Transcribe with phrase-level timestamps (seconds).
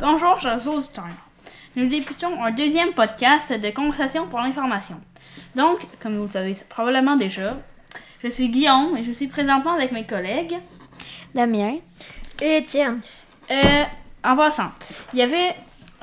[0.00, 1.08] Bonjour, chers auditeurs.
[1.74, 5.00] Nous débutons un deuxième podcast de conversation pour l'information.
[5.56, 7.56] Donc, comme vous le savez probablement déjà,
[8.22, 10.54] je suis Guillaume et je suis présentement avec mes collègues.
[11.34, 11.78] Damien.
[12.40, 13.00] Et Étienne.
[13.50, 13.84] Euh,
[14.22, 14.70] en passant,
[15.12, 15.56] il y avait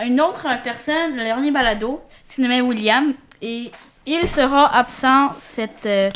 [0.03, 3.71] une autre personne, le dernier balado, qui se nommait William, et
[4.05, 6.09] il sera absent cette, euh,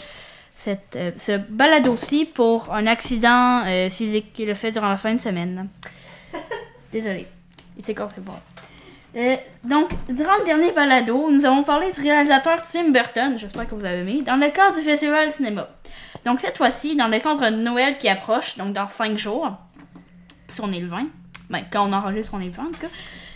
[0.54, 5.14] cette, euh, ce balado-ci pour un accident euh, physique qu'il a fait durant la fin
[5.16, 5.70] de semaine.
[6.92, 7.26] Désolé,
[7.80, 8.40] il s'est cassé pas.
[9.16, 13.74] Euh, donc, durant le dernier balado, nous avons parlé du réalisateur Tim Burton, j'espère que
[13.74, 15.68] vous avez aimé, dans le cadre du Festival Cinéma.
[16.26, 19.50] Donc, cette fois-ci, dans le cadre de Noël qui approche, donc dans 5 jours,
[20.50, 21.08] si on est le 20,
[21.50, 22.88] ben, quand on enregistre, on est le 20 en tout cas,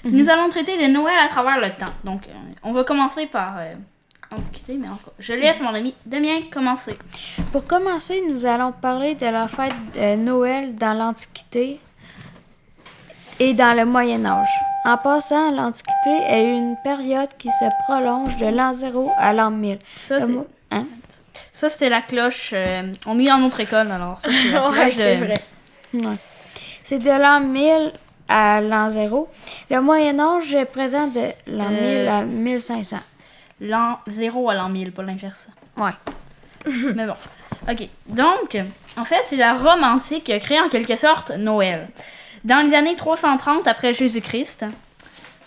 [0.03, 1.93] nous allons traiter de Noël à travers le temps.
[2.03, 3.73] Donc, euh, on va commencer par euh,
[4.29, 5.13] en discuter, mais encore.
[5.17, 6.97] Je laisse mon ami Damien commencer.
[7.51, 11.79] Pour commencer, nous allons parler de la fête de Noël dans l'Antiquité
[13.49, 14.47] et dans le Moyen Âge.
[14.85, 19.77] En passant, l'Antiquité est une période qui se prolonge de l'an 0 à l'an 1000.
[19.99, 20.27] Ça, c'est-
[20.71, 20.85] hein?
[21.53, 22.51] ça, c'était la cloche.
[22.53, 24.21] euh, on met dans notre école, alors.
[24.21, 25.33] Ça, c'est Ouais, c'est de- vrai.
[25.93, 26.15] Ouais.
[26.83, 27.91] C'est de l'an 1000
[28.27, 29.29] à l'an 0.
[29.69, 31.99] Le Moyen Âge est présent de l'an Euh.
[31.99, 32.99] 1000 à 1500.
[33.61, 35.47] L'an 0 à l'an 1000, pas l'inverse.
[35.77, 35.91] Ouais.
[36.95, 37.13] Mais bon.
[37.69, 37.87] Ok.
[38.07, 38.57] Donc,
[38.97, 41.87] en fait, c'est la Rome antique qui a créé en quelque sorte Noël.
[42.43, 44.65] Dans les années 330 après Jésus-Christ.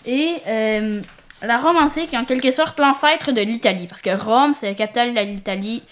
[0.05, 1.01] Et euh,
[1.41, 3.87] la Rome antique est en quelque sorte l'ancêtre de l'Italie.
[3.87, 5.83] Parce que Rome, c'est la capitale de l'Italie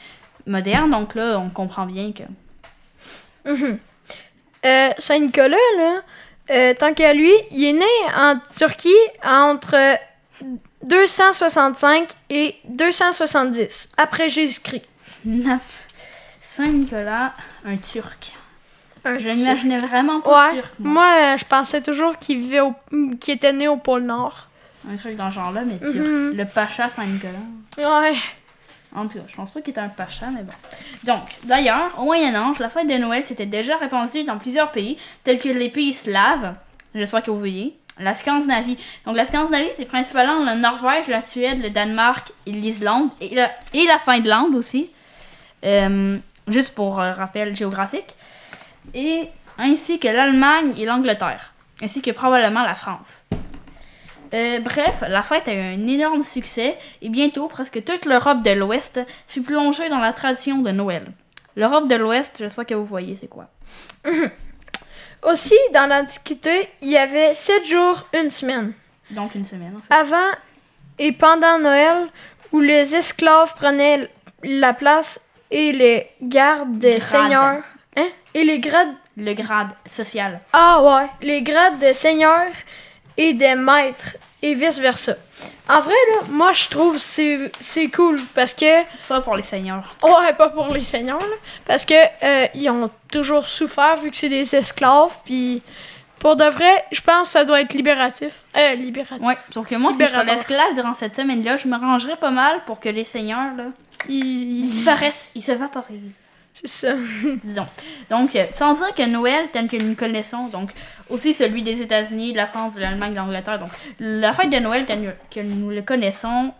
[0.48, 0.92] moderne.
[0.92, 2.24] Donc là, on comprend bien que.
[4.66, 6.02] Euh, Saint-Nicolas, là,
[6.50, 7.86] euh, tant qu'à lui, il est né
[8.18, 8.90] en Turquie
[9.24, 9.76] entre
[10.84, 14.86] 265 et 270 après Jésus-Christ.
[15.26, 15.62] Nap.
[16.42, 17.34] Saint-Nicolas,
[17.66, 18.34] un Turc.
[19.06, 19.36] Un Je Turc.
[19.38, 20.72] n'imaginais vraiment pas Ouais, Turc.
[20.80, 20.94] moi.
[20.94, 22.74] moi, euh, je pensais toujours qu'il vivait au...
[23.20, 24.48] qu'il était né au pôle Nord.
[24.92, 25.96] Un truc dans ce genre-là, mais Turc.
[25.96, 26.34] Mhm.
[26.36, 27.34] Le Pacha Saint-Nicolas.
[27.78, 28.16] Ouais.
[28.96, 30.54] En tout cas, je pense pas qu'il était un pacha, mais bon.
[31.04, 35.38] Donc, d'ailleurs, au Moyen-Âge, la fête de Noël s'était déjà répandue dans plusieurs pays, tels
[35.38, 36.54] que les pays slaves,
[36.94, 38.78] j'espère que vous voyez, la Scandinavie.
[39.06, 43.86] Donc, la Scandinavie, c'est principalement la Norvège, la Suède, le Danemark l'Islande, et la, et
[43.86, 44.90] la Finlande aussi,
[45.66, 46.18] Euh,
[46.48, 48.16] juste pour euh, rappel géographique,
[48.96, 49.30] et
[49.60, 53.26] ainsi que l'Allemagne et l'Angleterre, ainsi que probablement la France.
[54.34, 58.52] Euh, bref, la fête a eu un énorme succès et bientôt presque toute l'Europe de
[58.52, 61.06] l'Ouest fut plongée dans la tradition de Noël.
[61.56, 63.50] L'Europe de l'Ouest, j'espère que vous voyez c'est quoi?
[65.24, 68.74] Aussi, dans l'Antiquité, il y avait sept jours, une semaine.
[69.12, 69.76] Donc une semaine.
[69.76, 69.94] en fait.
[69.94, 70.36] Avant
[70.98, 72.08] et pendant Noël,
[72.52, 74.10] où les esclaves prenaient
[74.44, 75.20] la place
[75.52, 77.64] et les gardes des seigneurs.
[78.36, 78.94] Et les grades.
[79.18, 80.42] Le grade social.
[80.54, 82.52] Ah ouais, les grades des seigneurs
[83.16, 85.14] et des maîtres et vice-versa.
[85.70, 88.84] En vrai, là, moi, je trouve c'est c'est cool parce que.
[89.08, 89.96] Pas pour les seigneurs.
[90.04, 91.36] Ouais, pas pour les seigneurs, là.
[91.66, 95.18] Parce que euh, ils ont toujours souffert vu que c'est des esclaves.
[95.24, 95.62] Puis
[96.20, 98.44] pour de vrai, je pense que ça doit être libératif.
[98.58, 99.26] Euh, libératif.
[99.26, 102.62] Ouais, donc moi, si je serais l'esclave durant cette semaine-là, je me rangerais pas mal
[102.66, 103.64] pour que les seigneurs, là,
[104.10, 106.22] ils Ils- disparaissent, ils se vaporisent.
[106.56, 106.94] C'est ça.
[107.44, 107.68] disons.
[108.10, 110.72] Donc, euh, sans dire que Noël, tel que nous le connaissons, donc
[111.10, 114.60] aussi celui des États-Unis, de la France, de l'Allemagne, de l'Angleterre, donc la fête de
[114.60, 116.54] Noël tel que nous le connaissons,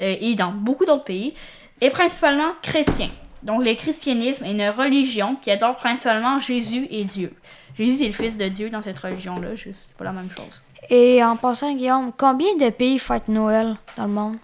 [0.00, 1.34] euh, et dans beaucoup d'autres pays,
[1.82, 3.10] est principalement chrétien.
[3.42, 7.30] Donc, le christianisme est une religion qui adore principalement Jésus et Dieu.
[7.78, 10.62] Jésus est le fils de Dieu dans cette religion-là, c'est pas la même chose.
[10.88, 14.36] Et en passant, Guillaume, combien de pays fêtent Noël dans le monde?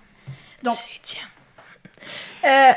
[0.62, 1.22] Donc- C'est tiens.
[2.44, 2.72] Euh,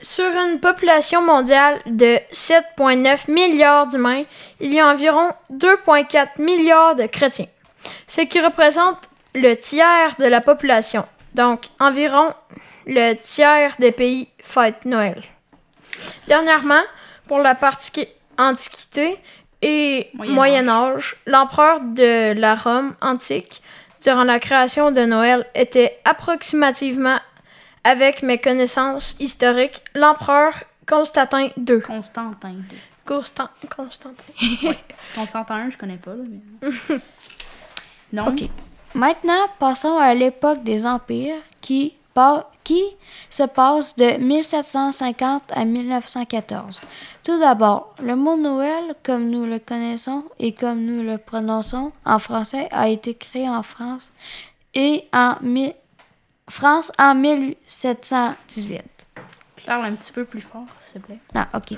[0.00, 4.24] sur une population mondiale de 7,9 milliards d'humains,
[4.60, 7.48] il y a environ 2,4 milliards de chrétiens,
[8.06, 11.06] ce qui représente le tiers de la population.
[11.34, 12.32] Donc, environ
[12.86, 15.22] le tiers des pays fêtent Noël.
[16.26, 16.82] Dernièrement,
[17.26, 19.18] pour la partie Antiquité
[19.62, 23.62] et Moyen Moyen Âge, l'empereur de la Rome antique
[24.02, 27.18] durant la création de Noël était approximativement,
[27.88, 30.52] avec mes connaissances historiques, l'empereur
[30.86, 31.80] Constantin II.
[31.86, 32.54] Constantin.
[33.06, 34.24] Constant, Constantin.
[35.14, 36.98] Constantin, je connais pas, là, mais...
[38.12, 38.48] Donc, Ok.
[38.94, 42.82] Maintenant, passons à l'époque des empires qui, pa- qui
[43.28, 46.80] se passe de 1750 à 1914.
[47.22, 52.18] Tout d'abord, le mot Noël, comme nous le connaissons et comme nous le prononçons en
[52.18, 54.10] français, a été créé en France
[54.74, 55.74] et en mi-
[56.48, 58.82] France en 1718.
[59.66, 61.18] Parle un petit peu plus fort, s'il te plaît.
[61.34, 61.76] Ah, ok.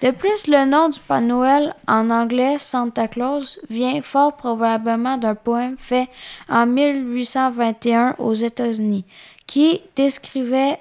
[0.00, 5.34] De plus, le nom du Père Noël en anglais Santa Claus vient fort probablement d'un
[5.34, 6.08] poème fait
[6.48, 9.04] en 1821 aux États-Unis
[9.46, 10.78] qui décrivait,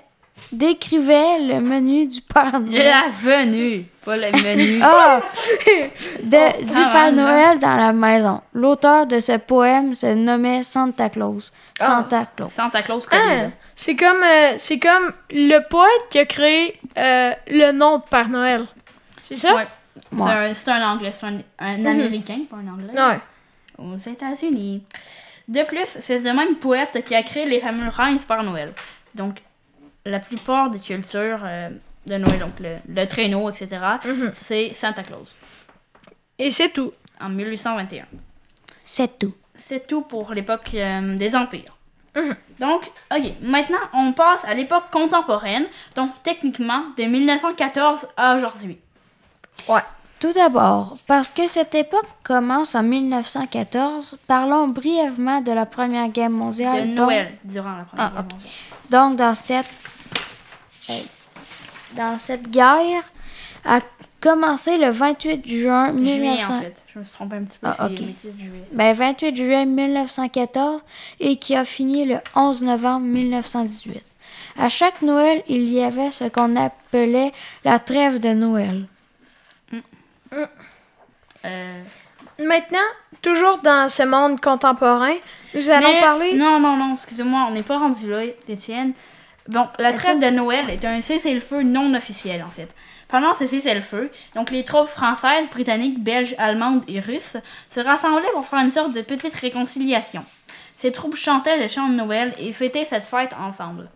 [0.52, 2.84] décrivait le menu du Père Noël.
[2.86, 4.80] La venue, pas le menu.
[4.84, 5.22] Ah!
[6.24, 8.42] De- Oh, du ah, Père Noël dans la maison.
[8.54, 11.52] L'auteur de ce poème se nommait Santa Claus.
[11.80, 12.50] Santa Claus.
[12.52, 17.32] Santa Claus Ah, connu, c'est comme, euh, c'est comme le poète qui a créé euh,
[17.48, 18.66] le nom de Père Noël.
[19.22, 19.56] C'est ça?
[19.56, 19.68] Ouais.
[20.12, 20.32] C'est Ouais.
[20.32, 22.94] un, c'est un anglais, c'est un, un américain, pas un anglais.
[22.94, 23.20] Ouais.
[23.78, 24.84] Aux États-Unis.
[25.48, 28.74] De plus, c'est le même poète qui a créé les fameux rhymes par Noël.
[29.16, 29.38] Donc,
[30.08, 31.70] la plupart des cultures euh,
[32.06, 33.68] de Noël, donc le, le traîneau, etc.,
[34.06, 34.30] Mhm.
[34.34, 35.36] c'est Santa Claus,
[36.40, 36.92] Et c'est tout.
[37.20, 38.06] en 1821.
[38.86, 39.34] C'est tout.
[39.56, 41.76] C'est tout pour l'époque euh, des empires.
[42.16, 42.36] Mhm.
[42.60, 45.66] Donc, ok, maintenant on passe à l'époque contemporaine,
[45.96, 48.78] donc techniquement de 1914 à aujourd'hui.
[49.68, 49.82] Ouais.
[50.20, 56.30] Tout d'abord, parce que cette époque commence en 1914, parlons brièvement de la Première Guerre
[56.30, 56.88] De mondiale.
[56.96, 58.32] donc- Noël, durant la Première Ah, Guerre ok.
[58.32, 58.52] mondiale.
[58.90, 59.68] Donc, dans cette,
[61.96, 63.04] dans cette guerre
[63.66, 63.80] a
[64.22, 66.76] commencé le 28 juin Juillet, 1900 en fait.
[66.94, 67.68] Je me suis trompée un petit peu.
[67.68, 67.92] Ah, c'est ok.
[68.00, 68.64] 28 juillet.
[68.72, 70.82] ben, 28 juillet 1914
[71.20, 74.02] et qui a fini le 11 novembre 1918.
[74.60, 77.32] À chaque Noël, il y avait ce qu'on appelait
[77.64, 78.86] la trêve de Noël.
[81.46, 81.82] Euh,
[82.40, 82.78] Maintenant,
[83.22, 85.14] toujours dans ce monde contemporain,
[85.56, 86.34] nous allons mais- parler.
[86.36, 88.94] Non, non, non, excusez-moi, on n'est pas rendu là, Étienne.
[89.48, 90.30] Bon, la trêve de?
[90.30, 92.68] Noël est un cessez-le-feu non officiel, en fait.
[93.08, 97.38] Pendant ce cessez-le-feu, donc les troupes françaises, britanniques, belges, allemandes et russes
[97.70, 100.26] se rassemblaient pour faire une sorte de petite réconciliation.
[100.76, 103.90] Ces troupes chantaient le chant de Noël et fêtaient cette fête ensemble.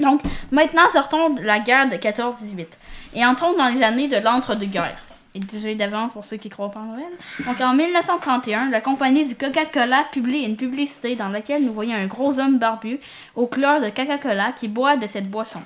[0.00, 0.20] Donc,
[0.50, 2.66] maintenant, sortons de la guerre de 14-18
[3.14, 5.00] et entrons dans les années de l'entre-deux-guerres.
[5.34, 7.12] Et désolé d'avance pour ceux qui croient pas en Noël.
[7.46, 12.06] Donc, en 1931, la compagnie du Coca-Cola publie une publicité dans laquelle nous voyons un
[12.06, 12.98] gros homme barbu
[13.34, 15.62] aux couleurs de Coca-Cola qui boit de cette boisson.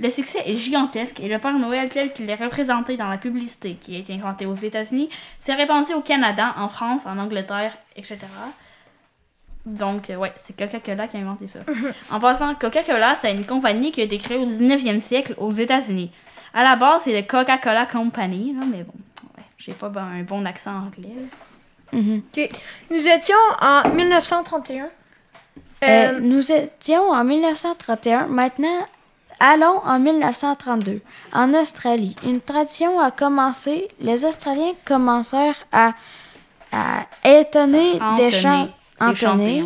[0.00, 3.74] Le succès est gigantesque et le Père Noël tel qu'il est représenté dans la publicité,
[3.74, 5.08] qui a été inventée aux États-Unis,
[5.40, 8.18] s'est répandu au Canada, en France, en Angleterre, etc.
[9.66, 11.60] Donc, euh, ouais, c'est Coca-Cola qui a inventé ça.
[12.12, 16.12] en passant, Coca-Cola, c'est une compagnie qui a été créée au 19e siècle aux États-Unis.
[16.54, 18.92] À la base, c'est le Coca-Cola Company, là, mais bon,
[19.36, 21.14] ouais, j'ai pas un bon accent anglais.
[21.92, 22.22] Mhm.
[22.36, 22.48] Ok.
[22.90, 24.84] Nous étions en 1931.
[24.84, 24.88] Euh,
[25.84, 28.26] Euh, nous étions en 1931.
[28.26, 28.86] Maintenant,
[29.40, 31.00] allons en 1932.
[31.32, 33.88] En Australie, une tradition a commencé.
[34.00, 35.92] Les Australiens commencèrent à,
[36.72, 38.68] à étonner des chants,
[39.00, 39.14] en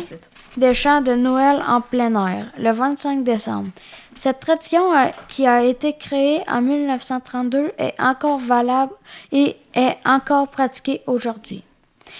[0.07, 0.29] fait.
[0.55, 3.69] des chants de Noël en plein air, le 25 décembre.
[4.15, 8.93] Cette tradition a- qui a été créée en 1932 est encore valable
[9.31, 11.63] et est encore pratiquée aujourd'hui.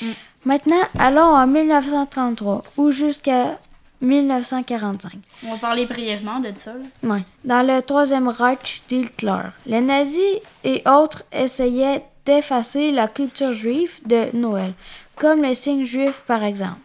[0.01, 0.12] Mm.
[0.45, 3.57] Maintenant, allons en 1933 ou jusqu'à
[4.01, 5.13] 1945.
[5.45, 6.74] On va parler brièvement de ça.
[7.04, 7.22] Ouais.
[7.45, 14.36] Dans le Troisième Reich d'Hitler, les nazis et autres essayaient d'effacer la culture juive de
[14.36, 14.74] Noël,
[15.16, 16.80] comme les signes juifs par exemple.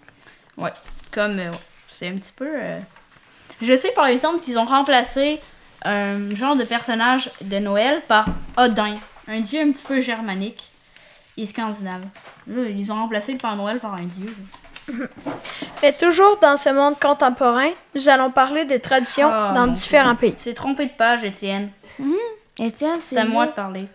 [0.56, 0.72] Ouais,
[1.10, 1.50] comme euh,
[1.90, 2.49] c'est un petit peu.
[2.49, 2.78] euh,
[3.62, 5.40] Je sais par exemple qu'ils ont remplacé
[5.84, 8.26] un genre de personnage de Noël par
[8.56, 8.94] Odin,
[9.28, 10.70] un dieu un petit peu germanique
[11.37, 12.02] et scandinave.
[12.46, 14.34] Là, ils ont remplacé le Père Noël par un dieu.
[15.82, 20.31] mais toujours dans ce monde contemporain, nous allons parler des traditions Ah, dans différents Dieu.
[20.31, 20.34] pays.
[20.36, 21.70] C'est trompé de page, Étienne.
[22.58, 23.86] Estienne, C'est à moi de parler.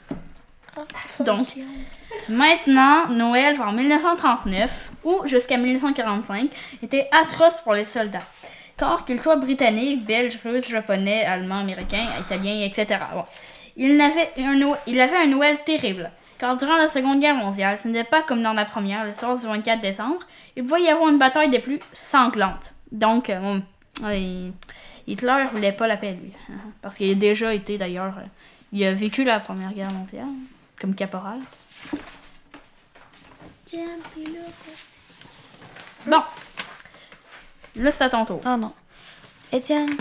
[1.19, 1.47] Donc,
[2.29, 6.49] maintenant, Noël vers 1939 ou jusqu'à 1945
[6.81, 8.19] était atroce pour les soldats.
[8.77, 12.99] Car qu'ils soient britanniques, belges, russes, japonais, allemands, américains, italiens, etc.
[13.13, 13.25] Bon.
[13.75, 16.11] Ils, n'avaient un Noël terrible.
[16.39, 19.37] Car durant la Seconde Guerre mondiale, ce n'était pas comme dans la première, le soir
[19.37, 20.19] du 24 décembre,
[20.55, 22.73] il pouvait y avoir une bataille des plus sanglantes.
[22.91, 23.59] Donc, euh,
[24.01, 24.51] ouais,
[25.07, 26.31] Hitler voulait pas la paix, lui.
[26.81, 28.27] Parce qu'il a déjà été, d'ailleurs, euh,
[28.71, 30.25] il a vécu la Première Guerre mondiale,
[30.79, 31.39] comme caporal.
[36.05, 36.21] Bon.
[37.75, 38.39] Là, c'est à ton tour.
[38.45, 38.71] Oh non.
[39.51, 39.95] Étienne,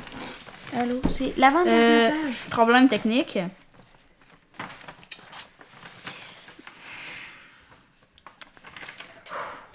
[0.77, 2.35] allô, c'est l'avant Euh, page.
[2.51, 3.39] problème technique.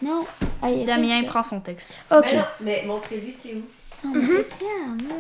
[0.02, 0.26] Non.
[0.62, 1.92] Ah, Étienne, Damien prend son texte.
[2.12, 2.26] Ok.
[2.26, 3.64] Mais, non, mais montrez-lui, c'est où?
[4.08, 5.16] Non, mais Étienne, là.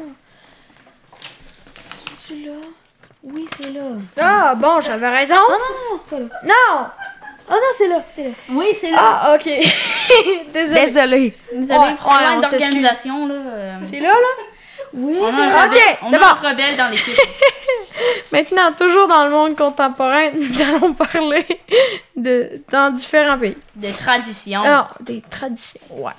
[2.22, 2.54] C'est là?
[3.24, 3.82] Oui, c'est là.
[4.20, 5.36] Ah, bon, j'avais raison.
[5.38, 6.42] Oh non, non, non, c'est pas là.
[6.44, 6.88] Non!
[7.50, 8.30] Oh non, c'est là, c'est là.
[8.50, 8.98] Oui, c'est là.
[9.00, 9.44] Ah, ok.
[10.54, 10.86] Désolé.
[10.86, 11.38] Désolé.
[11.54, 13.34] Avez un problème d'organisation, là.
[13.36, 14.44] euh, C'est là, là?
[14.94, 16.26] Oui, c'est rebelle, Ok, on c'est a bon.
[16.26, 17.20] un rebelle dans l'équipe.
[18.32, 21.46] Maintenant, toujours dans le monde contemporain, nous allons parler
[22.16, 23.58] de dans différents pays.
[23.76, 24.64] Des traditions.
[24.64, 25.82] Alors, des traditions.
[25.92, 26.14] Ouais.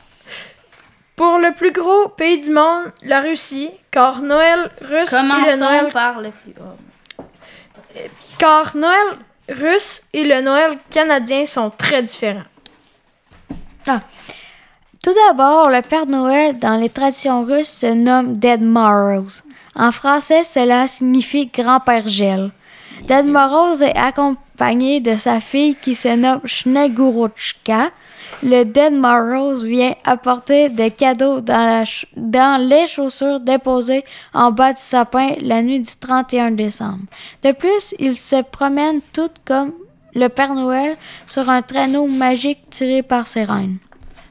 [1.16, 5.56] Pour le plus gros pays du monde, la Russie, car Noël russe et le Commençons
[5.58, 7.24] Noël par le plus haut.
[8.38, 9.06] car Noël
[9.48, 12.42] russe et le Noël canadien sont très différents.
[15.02, 19.42] Tout d'abord, le Père Noël dans les traditions russes se nomme Dead Morrows.
[19.74, 22.50] En français, cela signifie grand-père gel.
[23.02, 27.90] Dead Morrows est accompagné de sa fille qui se nomme Sneguruchka.
[28.42, 34.52] Le Dead Morrows vient apporter des cadeaux dans, la ch- dans les chaussures déposées en
[34.52, 37.00] bas du sapin la nuit du 31 décembre.
[37.42, 39.72] De plus, il se promène tout comme
[40.14, 43.78] le Père Noël sur un traîneau magique tiré par ses reines.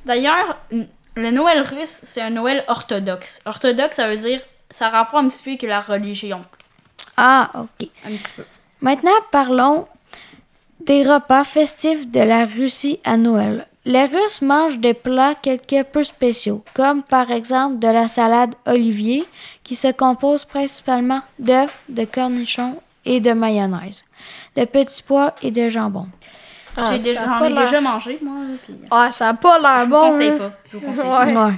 [0.05, 3.41] D'ailleurs, le Noël russe, c'est un Noël orthodoxe.
[3.45, 4.39] Orthodoxe, ça veut dire,
[4.71, 6.43] ça rapporte un petit peu que la religion.
[7.17, 7.89] Ah, ok.
[8.05, 8.43] Un petit peu.
[8.79, 9.85] Maintenant, parlons
[10.85, 13.67] des repas festifs de la Russie à Noël.
[13.89, 19.25] Les Russes mangent des plats quelque peu spéciaux, comme par exemple de la salade olivier,
[19.63, 22.75] qui se compose principalement d'œufs, de cornichons
[23.05, 24.03] et de mayonnaise,
[24.57, 26.07] de petits pois et de jambon.
[26.75, 26.93] Ah, j'en
[27.45, 28.33] ai déjà mangé, moi.
[28.65, 30.11] Puis, Ah, ça a pas l'air je vous bon.
[30.11, 30.51] conseille pas.
[30.71, 31.45] Je vous conseille pas.
[31.47, 31.53] Ouais.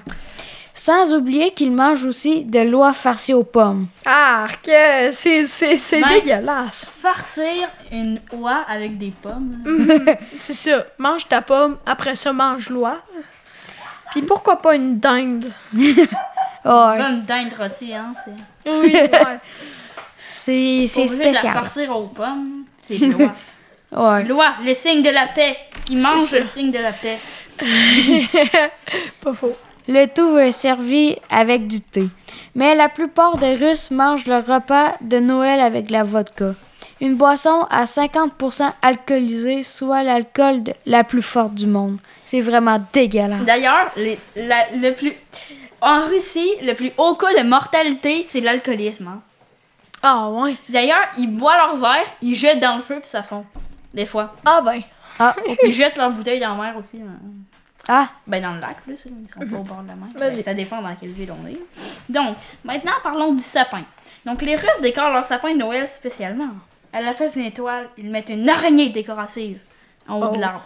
[0.73, 3.87] Sans oublier qu'ils mangent aussi de l'oie farcie aux pommes.
[4.05, 6.97] Ah, que c'est c'est c'est dégueulasse.
[7.01, 9.63] Farcir une oie avec des pommes.
[10.39, 10.85] C'est ça.
[10.97, 12.97] Mange ta pomme, après ça mange l'oie.
[14.11, 15.51] Puis pourquoi pas une dinde?
[16.65, 16.97] Ouais.
[16.97, 18.13] Bonne dinde rôtie, hein.
[18.25, 19.09] C'est Oui, ouais.
[20.35, 21.53] C'est c'est la spécial.
[21.53, 22.65] farcir aux pommes.
[22.81, 23.33] C'est l'oie.
[23.91, 24.23] Ouais.
[24.25, 25.57] L'oie, le signe de la paix.
[25.89, 27.17] Il mange le signe de la paix.
[29.21, 29.55] pas faux.
[29.91, 32.07] Le tout est servi avec du thé.
[32.53, 36.53] Mais la plupart des Russes mangent leur repas de Noël avec de la vodka.
[37.01, 41.97] Une boisson à 50% alcoolisée, soit l'alcool la plus forte du monde.
[42.25, 43.41] C'est vraiment dégueulasse.
[43.45, 45.13] D'ailleurs, le plus...
[45.81, 49.07] en Russie, le plus haut cas de mortalité, c'est l'alcoolisme.
[49.07, 49.21] hein.
[50.03, 50.53] Ah, ouais.
[50.69, 53.43] D'ailleurs, ils boivent leur verre, ils jettent dans le feu puis ça fond.
[53.93, 54.35] Des fois.
[54.45, 54.81] Ah, ben.
[55.17, 57.01] Ah, Ils jettent leur bouteille dans la mer aussi.
[57.01, 57.17] hein.
[57.89, 58.99] Ah, Ben dans le lac, plus.
[59.05, 60.07] Ils sont pas au bord de la mer.
[60.17, 61.59] Ben, ça dépend dans quelle ville on est.
[62.07, 63.83] Donc, maintenant, parlons du sapin.
[64.25, 66.49] Donc, les Russes décorent leur sapin de Noël spécialement.
[66.93, 69.59] À la place d'une étoile, ils mettent une araignée décorative
[70.07, 70.35] en haut Oh.
[70.35, 70.63] de l'arbre.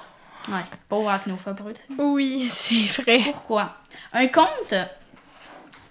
[0.49, 1.59] Ouais, pauvre arachnophobe.
[1.97, 3.21] Oui, c'est vrai.
[3.31, 3.75] Pourquoi?
[4.11, 4.73] Un conte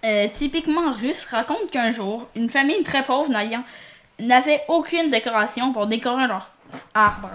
[0.04, 3.64] euh, typiquement russe raconte qu'un jour, une famille très pauvre n'ayant-
[4.18, 6.51] n'avait aucune décoration pour décorer leur
[6.95, 7.31] arbre.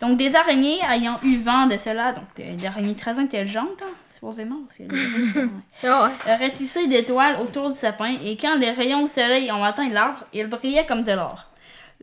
[0.00, 3.92] Donc des araignées ayant eu vent de cela, donc euh, des araignées très intelligentes, hein,
[4.12, 5.48] supposément, parce que hein,
[5.84, 6.32] Ah, ouais.
[6.34, 10.24] auraient tissé d'étoiles autour du sapin et quand les rayons du soleil ont atteint l'arbre,
[10.32, 11.46] il brillait comme de l'or.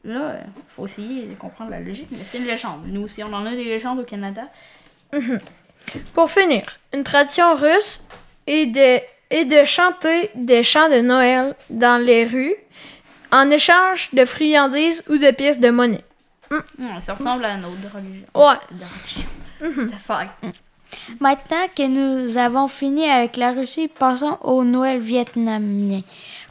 [0.03, 2.81] Là, euh, faut essayer de comprendre la logique, mais c'est une légende.
[2.85, 4.43] Nous aussi, on en a des légendes au Canada.
[6.13, 6.63] Pour finir,
[6.93, 8.01] une tradition russe
[8.45, 12.55] est de, est de chanter des chants de Noël dans les rues
[13.31, 16.03] en échange de friandises ou de pièces de monnaie.
[16.51, 18.25] Hum, ça ressemble à notre religion.
[18.35, 18.55] Ouais.
[18.71, 19.85] De religion.
[19.85, 20.53] De fête.
[21.19, 26.01] Maintenant que nous avons fini avec la Russie, passons au Noël vietnamien.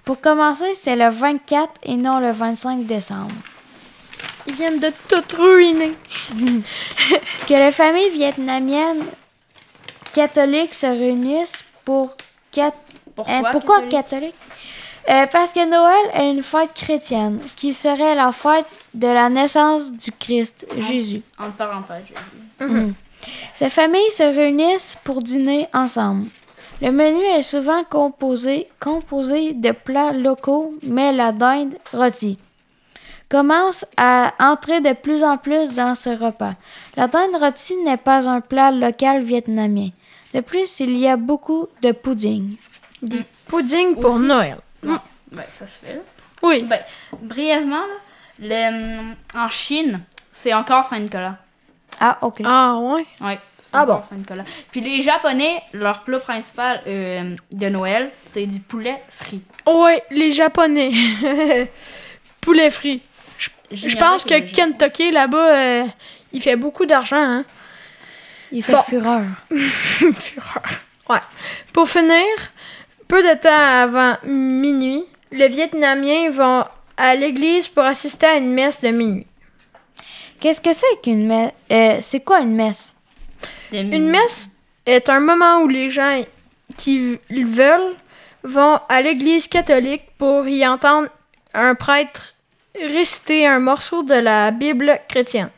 [0.04, 3.32] Pour commencer, c'est le 24 et non le 25 décembre.
[4.46, 5.94] Ils viennent de tout ruiner.
[7.48, 9.04] Que les familles vietnamiennes
[10.12, 12.16] catholiques se réunissent pour...
[12.52, 12.72] quat-
[13.14, 13.34] Pourquoi?
[13.34, 13.90] Hein, pourquoi catholique?
[13.92, 14.34] catholique?
[15.08, 19.92] Euh, parce que Noël est une fête chrétienne, qui serait la fête de la naissance
[19.92, 21.22] du Christ, Jésus.
[21.38, 22.92] Entre parenthèses, j'ai dit.
[23.54, 26.26] Ces familles se réunissent pour dîner ensemble.
[26.82, 32.38] Le menu est souvent composé, composé de plats locaux, mais la dinde rôtie
[33.28, 36.54] commence à entrer de plus en plus dans ce repas.
[36.96, 39.88] La dinde rôtie n'est pas un plat local vietnamien.
[40.34, 42.56] De plus, il y a beaucoup de pudding.
[43.46, 44.24] Pudding pour Aussi.
[44.24, 44.58] Noël.
[44.86, 45.00] Non.
[45.58, 46.00] Ça se fait, là.
[46.42, 46.62] Oui.
[46.62, 46.80] Ben,
[47.20, 47.84] brièvement,
[48.38, 50.00] là, le, en Chine,
[50.32, 51.36] c'est encore Saint-Nicolas.
[52.00, 52.42] Ah, ok.
[52.44, 53.38] Ah, ouais.
[53.72, 54.02] Ah bon?
[54.02, 54.44] Saint-Nicolas.
[54.70, 59.42] Puis les Japonais, leur plat principal euh, de Noël, c'est du poulet frit.
[59.66, 60.92] Ouais, les Japonais.
[62.40, 63.02] Poulet frit.
[63.72, 65.84] Je pense que Kentucky, là-bas, euh,
[66.32, 67.44] il fait beaucoup d'argent, hein.
[68.52, 68.82] Il fait Bon.
[68.82, 69.24] fureur.
[69.50, 70.62] Fureur.
[71.08, 71.18] Ouais.
[71.72, 72.24] Pour finir,
[73.08, 76.64] peu de temps avant minuit, les Vietnamiens vont
[76.96, 79.26] à l'église pour assister à une messe de minuit.
[80.40, 81.52] Qu'est-ce que c'est qu'une messe?
[81.72, 82.92] Euh, c'est quoi une messe?
[83.72, 84.50] Une messe
[84.84, 86.22] est un moment où les gens
[86.76, 87.94] qui veulent
[88.42, 91.08] vont à l'église catholique pour y entendre
[91.54, 92.34] un prêtre
[92.80, 95.50] réciter un morceau de la Bible chrétienne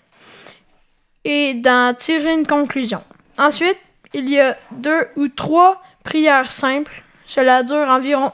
[1.24, 3.02] et d'en tirer une conclusion.
[3.36, 3.78] Ensuite,
[4.14, 7.02] il y a deux ou trois prières simples.
[7.28, 8.32] Cela dure environ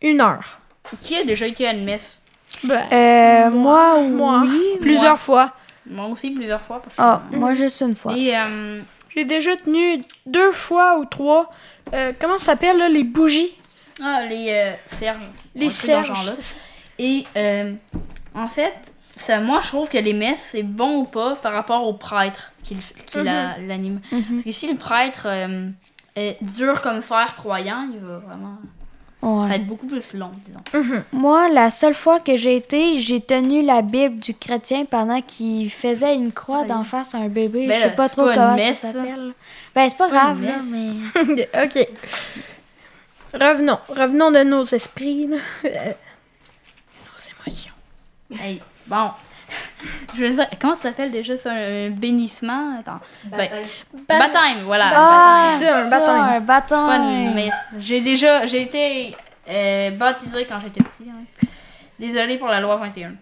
[0.00, 0.58] une heure.
[1.02, 2.20] Qui a déjà été à une messe
[2.64, 4.78] Ben, Euh, moi, moi, oui.
[4.80, 5.18] plusieurs moi.
[5.18, 5.52] fois.
[5.86, 6.80] Moi aussi, plusieurs fois.
[6.80, 8.14] Parce que, Ah, moi, juste une fois.
[8.16, 8.80] Et euh,
[9.14, 11.50] J'ai déjà tenu deux fois ou trois.
[11.92, 13.50] euh, comment ça s'appelle, là, les bougies?
[14.02, 15.28] ah, les euh, serges.
[15.54, 16.12] Les dans ce serges.
[16.98, 17.74] Et euh,
[18.34, 18.72] en fait,
[19.16, 22.52] ça, moi, je trouve que les messes, c'est bon ou pas par rapport au prêtre
[22.64, 22.76] qui,
[23.06, 24.00] qui la- l'anime.
[24.12, 24.24] Mhm.
[24.30, 25.26] Parce que si le prêtre
[26.18, 28.56] euh, dur comme fer croyant, il va vraiment.
[29.22, 29.44] Ouais.
[29.44, 30.60] Ça va être beaucoup plus long, disons.
[30.74, 31.04] Mhm.
[31.12, 35.70] Moi, la seule fois que j'ai été, j'ai tenu la Bible du chrétien pendant qu'il
[35.70, 37.68] faisait une croix d'en face à un bébé.
[37.68, 39.32] Ben je sais pas c'est trop pas comment messe, ça s'appelle.
[39.74, 41.64] Ben, c'est pas pas grave, là, mais...
[41.64, 41.88] ok.
[43.32, 43.78] Revenons.
[43.88, 45.28] Revenons de nos esprits.
[45.28, 45.36] là.
[45.64, 45.92] Euh,
[47.06, 47.72] nos émotions.
[48.38, 49.10] Hey, bon.
[50.16, 52.78] Je veux dire, comment ça s'appelle déjà ça Un bénissement?
[52.80, 53.00] Attends.
[53.24, 53.48] Ben,
[54.08, 54.92] Ban- baptême, voilà.
[54.94, 56.14] Ah, c'est un baptême.
[56.14, 57.34] un baptême.
[57.34, 57.54] Messe.
[57.78, 58.46] J'ai déjà.
[58.46, 59.14] J'ai été
[59.48, 61.06] euh, baptisé quand j'étais petit.
[61.10, 61.46] hein.
[61.98, 63.12] Désolé pour la loi 21.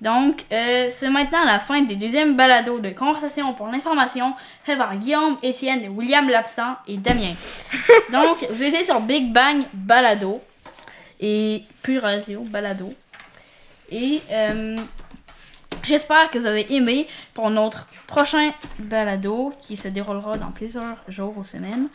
[0.00, 4.96] Donc, euh, c'est maintenant la fin des deuxièmes balados de conversation pour l'information fait par
[4.96, 7.34] Guillaume, Étienne, William Lapsang et Damien.
[8.12, 10.40] Donc, vous étiez sur Big Bang Balado
[11.20, 12.92] et Pure Radio Balado.
[13.92, 14.76] Et euh,
[15.82, 21.34] j'espère que vous avez aimé pour notre prochain balado qui se déroulera dans plusieurs jours
[21.36, 21.88] ou semaines.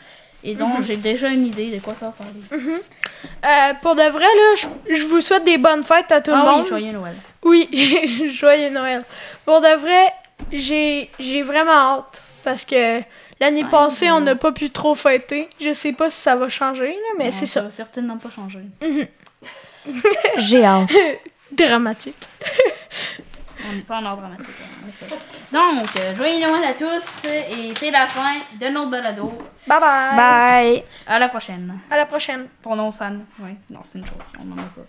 [0.44, 2.40] Et donc, j'ai déjà une idée de quoi ça va parler.
[2.52, 6.38] Euh, pour de vrai, là, je, je vous souhaite des bonnes fêtes à tout le
[6.38, 6.62] ah monde.
[6.64, 7.16] oui, joyeux Noël.
[7.44, 9.04] Oui, joyeux Noël.
[9.46, 10.14] Pour de vrai,
[10.52, 13.02] j'ai j'ai vraiment hâte parce que
[13.40, 15.50] l'année passée, on n'a pas pu trop fêter.
[15.60, 17.62] Je sais pas si ça va changer, là, mais c'est ça.
[17.62, 18.62] va certainement pas changer.
[20.38, 20.90] J'ai hâte.
[21.52, 22.16] Dramatique.
[23.70, 24.48] On n'est pas en ordre dramatique.
[24.62, 25.16] hein, en effet.
[25.52, 29.38] Donc, euh, joyeux Noël à tous et c'est la fin de notre balado.
[29.68, 30.16] Bye bye.
[30.16, 30.84] Bye.
[31.06, 31.80] À la prochaine.
[31.90, 32.48] À la prochaine.
[32.62, 33.18] Pour nos fans.
[33.40, 34.14] Oui, non, c'est une chose.
[34.40, 34.82] On n'en a pas.